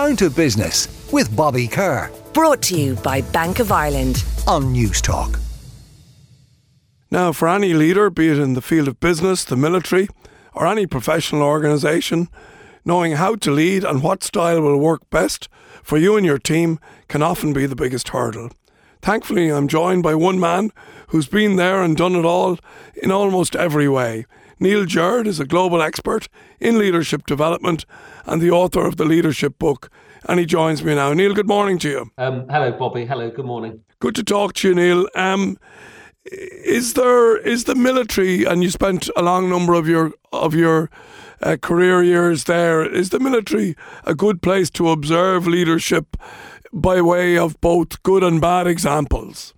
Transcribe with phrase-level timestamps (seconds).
[0.00, 2.10] Down to Business with Bobby Kerr.
[2.32, 5.38] Brought to you by Bank of Ireland on Newstalk.
[7.10, 10.08] Now, for any leader, be it in the field of business, the military,
[10.54, 12.30] or any professional organisation,
[12.82, 15.50] knowing how to lead and what style will work best
[15.82, 16.78] for you and your team
[17.08, 18.48] can often be the biggest hurdle.
[19.02, 20.72] Thankfully, I'm joined by one man
[21.08, 22.58] who's been there and done it all
[23.02, 24.24] in almost every way.
[24.60, 26.28] Neil Jurd is a global expert
[26.60, 27.86] in leadership development
[28.26, 29.90] and the author of the leadership book.
[30.28, 31.14] And he joins me now.
[31.14, 32.10] Neil, good morning to you.
[32.18, 33.06] Um, hello, Bobby.
[33.06, 33.80] Hello, good morning.
[34.00, 35.08] Good to talk to you, Neil.
[35.14, 35.56] Um,
[36.26, 40.90] is there is the military, and you spent a long number of your of your
[41.40, 42.84] uh, career years there.
[42.84, 46.18] Is the military a good place to observe leadership
[46.70, 49.54] by way of both good and bad examples?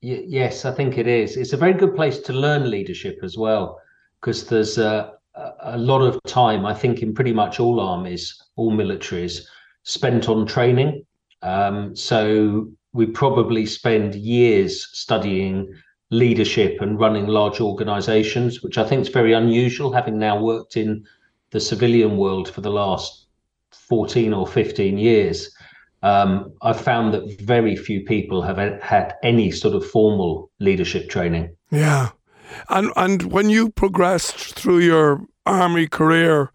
[0.00, 1.36] Y- yes, I think it is.
[1.36, 3.80] It's a very good place to learn leadership as well
[4.24, 5.12] because there's a,
[5.60, 9.42] a lot of time, I think, in pretty much all armies, all militaries,
[9.82, 11.04] spent on training.
[11.42, 15.74] Um, so we probably spend years studying
[16.08, 21.04] leadership and running large organizations, which I think is very unusual, having now worked in
[21.50, 23.26] the civilian world for the last
[23.72, 25.54] 14 or 15 years.
[26.02, 31.54] Um, I've found that very few people have had any sort of formal leadership training.
[31.70, 32.08] Yeah.
[32.68, 36.50] And and when you progressed through your army career,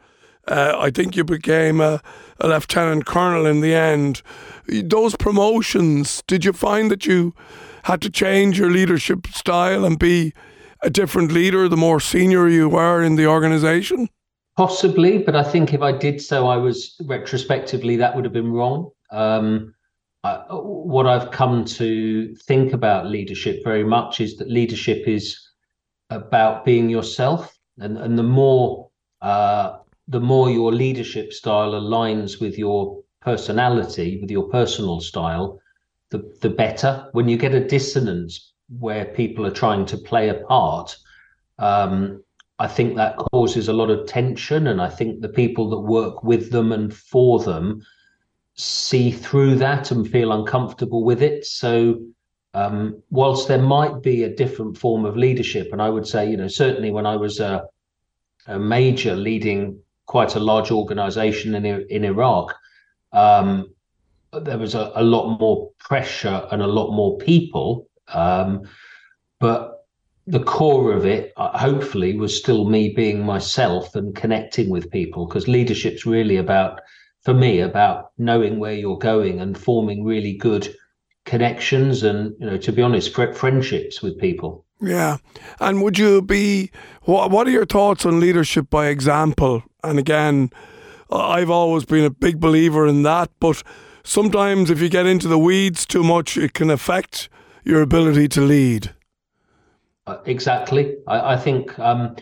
[0.47, 2.01] uh, I think you became a,
[2.39, 4.21] a lieutenant colonel in the end.
[4.67, 7.33] Those promotions, did you find that you
[7.83, 10.33] had to change your leadership style and be
[10.81, 14.09] a different leader the more senior you were in the organization?
[14.57, 18.51] Possibly, but I think if I did so, I was retrospectively that would have been
[18.51, 18.89] wrong.
[19.11, 19.73] Um,
[20.23, 25.39] I, what I've come to think about leadership very much is that leadership is
[26.09, 28.89] about being yourself, and and the more
[29.21, 35.59] uh, the more your leadership style aligns with your personality, with your personal style,
[36.09, 37.09] the the better.
[37.11, 40.95] When you get a dissonance where people are trying to play a part,
[41.57, 42.23] um,
[42.59, 46.23] I think that causes a lot of tension, and I think the people that work
[46.23, 47.81] with them and for them
[48.55, 51.45] see through that and feel uncomfortable with it.
[51.45, 52.01] So
[52.53, 56.37] um, whilst there might be a different form of leadership, and I would say, you
[56.37, 57.67] know, certainly when I was a,
[58.47, 62.55] a major leading quite a large organization in in Iraq,
[63.13, 63.67] um,
[64.33, 67.87] there was a, a, lot more pressure and a lot more people.
[68.13, 68.67] Um,
[69.39, 69.85] but
[70.27, 75.25] the core of it, uh, hopefully, was still me being myself and connecting with people
[75.25, 76.81] because leadership's really about,
[77.23, 80.73] for me, about knowing where you're going and forming really good
[81.25, 84.65] connections and you know to be honest friendships with people.
[84.81, 85.17] Yeah.
[85.59, 86.71] And would you be
[87.03, 89.63] what what are your thoughts on leadership by example?
[89.83, 90.51] And again
[91.11, 93.63] i've always been a big believer in that but
[94.03, 97.29] sometimes if you get into the weeds too much it can affect
[97.63, 98.93] your ability to lead.
[100.07, 100.95] Uh, exactly.
[101.07, 102.15] I, I think um,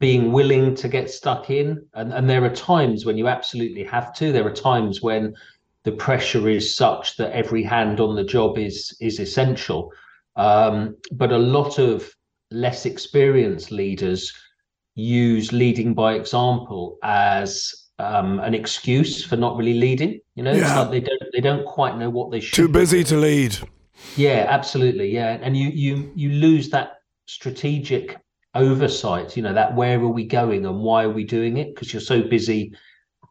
[0.00, 4.12] being willing to get stuck in and, and there are times when you absolutely have
[4.14, 4.32] to.
[4.32, 5.34] There are times when
[5.88, 9.90] the pressure is such that every hand on the job is is essential.
[10.36, 12.14] Um, but a lot of
[12.50, 14.34] less experienced leaders
[14.94, 20.20] use leading by example as um, an excuse for not really leading.
[20.34, 20.60] You know, yeah.
[20.60, 22.56] it's like they don't they don't quite know what they should.
[22.56, 23.56] Too busy to lead.
[24.14, 25.08] Yeah, absolutely.
[25.10, 28.18] Yeah, and you you you lose that strategic
[28.54, 29.38] oversight.
[29.38, 31.74] You know, that where are we going and why are we doing it?
[31.74, 32.74] Because you're so busy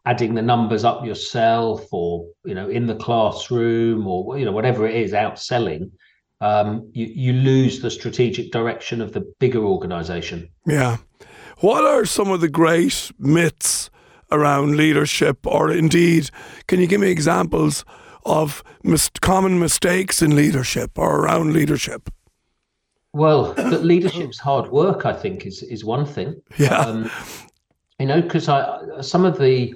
[0.08, 4.86] adding the numbers up yourself or you know in the classroom or you know whatever
[4.86, 5.92] it is out selling
[6.40, 10.48] um, you, you lose the strategic direction of the bigger organization.
[10.66, 10.98] Yeah.
[11.58, 13.90] What are some of the great myths
[14.30, 16.30] around leadership or indeed
[16.68, 17.84] can you give me examples
[18.24, 22.08] of mis- common mistakes in leadership or around leadership?
[23.12, 26.40] Well that leadership's hard work i think is is one thing.
[26.58, 26.78] Yeah.
[26.78, 27.10] Um,
[27.98, 29.74] you know because i some of the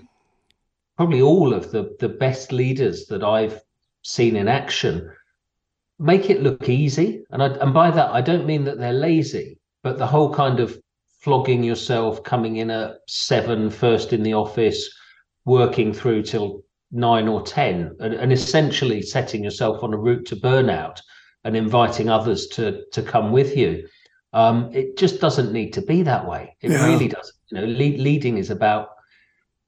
[0.96, 3.60] probably all of the the best leaders that I've
[4.02, 5.10] seen in action
[5.98, 7.24] make it look easy.
[7.30, 10.60] And I, and by that I don't mean that they're lazy, but the whole kind
[10.60, 10.76] of
[11.20, 14.92] flogging yourself, coming in at seven, first in the office,
[15.44, 20.36] working through till nine or ten, and, and essentially setting yourself on a route to
[20.36, 21.00] burnout
[21.44, 23.86] and inviting others to to come with you.
[24.32, 26.56] Um, it just doesn't need to be that way.
[26.60, 26.86] It yeah.
[26.86, 27.36] really doesn't.
[27.50, 28.88] You know, lead, leading is about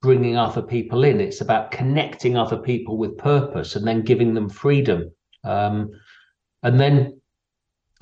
[0.04, 1.18] bringing other people in.
[1.18, 5.10] It's about connecting other people with purpose and then giving them freedom.
[5.44, 5.90] Um,
[6.62, 7.20] and then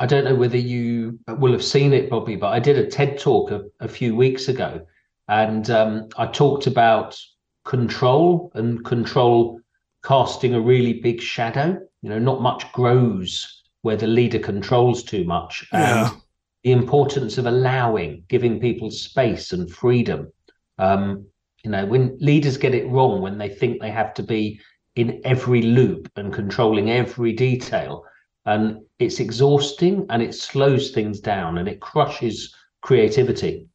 [0.01, 3.21] I don't know whether you will have seen it, Bobby, but I did a TED
[3.21, 4.85] talk a, a few weeks ago,
[5.29, 7.17] and um, I talked about
[7.65, 9.61] control and control
[10.03, 11.79] casting a really big shadow.
[12.03, 15.65] You know, not much grows where the leader controls too much.
[15.73, 16.11] Yeah.
[16.11, 16.21] And
[16.65, 20.33] the importance of allowing, giving people space and freedom.
[20.79, 21.27] Um,
[21.65, 24.61] you know, when leaders get it wrong, when they think they have to be
[24.97, 28.05] in every loop and controlling every detail,
[28.45, 33.69] and it's exhausting and it slows things down and it crushes creativity.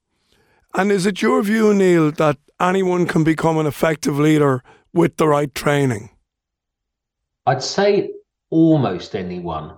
[0.76, 4.64] And is it your view, Neil, that anyone can become an effective leader
[4.94, 6.10] with the right training?
[7.46, 8.12] I'd say
[8.50, 9.78] almost anyone,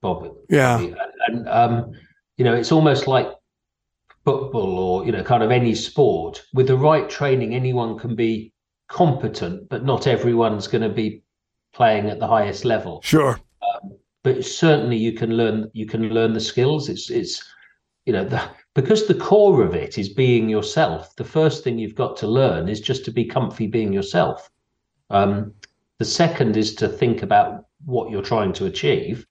[0.00, 0.34] Bob.
[0.50, 0.78] Yeah.
[0.78, 0.96] And,
[1.28, 1.92] and um,
[2.36, 3.28] you know, it's almost like
[4.28, 6.44] football or you know, kind of any sport.
[6.52, 8.52] With the right training, anyone can be
[8.88, 11.22] competent, but not everyone's going to be
[11.72, 13.00] playing at the highest level.
[13.02, 13.40] Sure.
[14.24, 15.70] But certainly, you can learn.
[15.72, 16.90] You can learn the skills.
[16.90, 17.42] It's it's
[18.04, 18.42] you know the,
[18.74, 21.16] because the core of it is being yourself.
[21.16, 24.50] The first thing you've got to learn is just to be comfy being yourself.
[25.08, 25.54] Um,
[25.98, 29.26] the second is to think about what you're trying to achieve.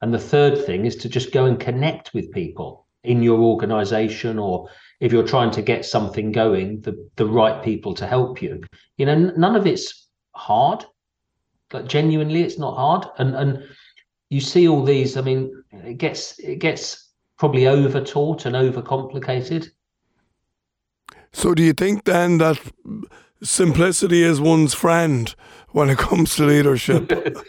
[0.00, 4.38] And the third thing is to just go and connect with people in your organization
[4.38, 4.68] or
[5.00, 8.62] if you're trying to get something going, the, the right people to help you.
[8.96, 10.84] You know, n- none of it's hard.
[11.72, 13.06] Like genuinely, it's not hard.
[13.18, 13.64] And and
[14.30, 18.80] you see all these, I mean, it gets it gets probably over taught and over
[18.80, 19.72] complicated.
[21.32, 22.60] So do you think then that
[23.42, 25.34] simplicity is one's friend
[25.70, 27.12] when it comes to leadership?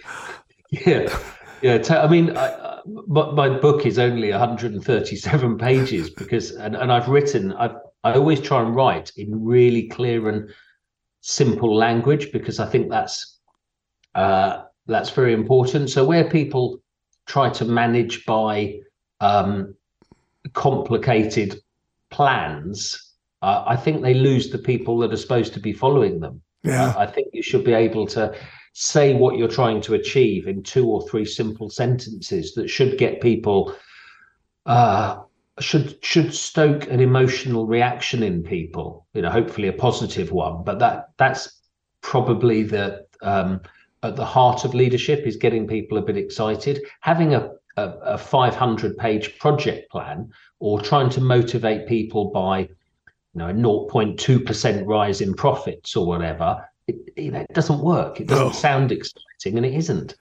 [0.87, 1.15] Yeah,
[1.63, 1.77] yeah.
[1.79, 6.91] T- I mean, I, I, my, my book is only 137 pages because, and, and
[6.91, 10.49] I've written, I've, I always try and write in really clear and
[11.21, 13.39] simple language because I think that's
[14.13, 15.89] uh, that's very important.
[15.89, 16.81] So where people
[17.25, 18.79] try to manage by
[19.21, 19.75] um,
[20.51, 21.61] complicated
[22.11, 26.41] plans, uh, I think they lose the people that are supposed to be following them.
[26.63, 26.93] Yeah.
[26.97, 28.35] I think you should be able to
[28.73, 33.21] say what you're trying to achieve in two or three simple sentences that should get
[33.21, 33.75] people
[34.65, 35.21] uh
[35.59, 40.79] should should stoke an emotional reaction in people you know hopefully a positive one but
[40.79, 41.61] that that's
[42.01, 43.61] probably the um
[44.01, 48.17] at the heart of leadership is getting people a bit excited having a a, a
[48.17, 50.29] 500 page project plan
[50.59, 52.67] or trying to motivate people by
[53.33, 58.19] you know a 0.2% rise in profits or whatever it, you know, it doesn't work.
[58.19, 58.51] It doesn't No.
[58.51, 60.15] sound exciting, and it isn't.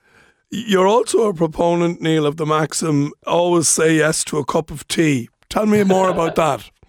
[0.49, 4.87] You're also a proponent, Neil, of the maxim always say yes to a cup of
[4.87, 5.27] tea.
[5.49, 6.69] Tell me more about that.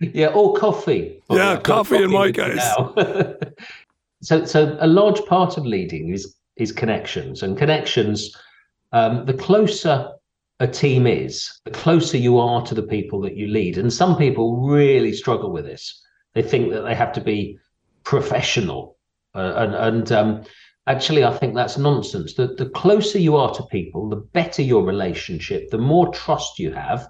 [0.00, 1.22] Yeah, or coffee.
[1.30, 2.60] Yeah, I've coffee in my case.
[4.22, 8.34] so, so a large part of leading is is connections, and connections.
[8.92, 10.10] Um, the closer
[10.62, 13.78] a team is, the closer you are to the people that you lead.
[13.78, 16.00] And some people really struggle with this.
[16.34, 17.58] They think that they have to be
[18.04, 18.96] professional,
[19.34, 20.44] uh, and and um,
[20.86, 22.34] actually, I think that's nonsense.
[22.34, 26.72] The the closer you are to people, the better your relationship, the more trust you
[26.72, 27.08] have,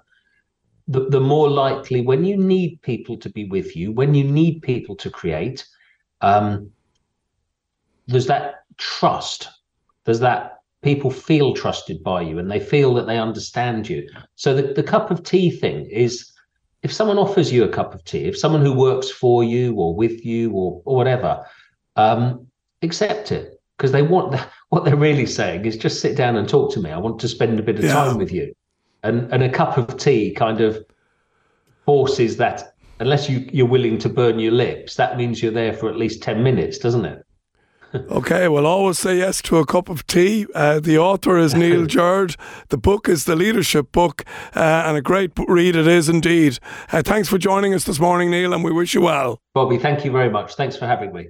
[0.87, 4.61] the, the more likely when you need people to be with you, when you need
[4.63, 5.65] people to create,
[6.21, 6.71] um,
[8.07, 9.49] there's that trust.
[10.05, 14.07] There's that people feel trusted by you and they feel that they understand you.
[14.35, 16.31] So the, the cup of tea thing is
[16.83, 19.95] if someone offers you a cup of tea, if someone who works for you or
[19.95, 21.45] with you or, or whatever,
[21.95, 22.47] um,
[22.81, 26.73] accept it because they want what they're really saying is just sit down and talk
[26.73, 26.91] to me.
[26.91, 27.93] I want to spend a bit of Yeah.
[27.93, 28.53] time with you.
[29.03, 30.83] And and a cup of tea kind of
[31.85, 35.89] forces that unless you, you're willing to burn your lips, that means you're there for
[35.89, 37.21] at least 10 minutes, doesn't it?
[37.93, 40.47] Okay, well, always say yes to a cup of tea.
[40.55, 42.35] Uh, the author is Neil Jurd.
[42.69, 44.23] The book is the leadership book,
[44.55, 46.59] uh, and a great read it is indeed.
[46.91, 49.39] Uh, thanks for joining us this morning, Neil, and we wish you well.
[49.53, 50.55] Bobby, thank you very much.
[50.55, 51.27] Thanks for having me.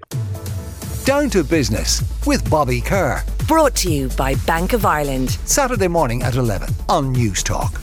[1.05, 3.21] Down to Business with Bobby Kerr.
[3.47, 5.31] Brought to you by Bank of Ireland.
[5.43, 7.73] Saturday morning at 11 on News Talk.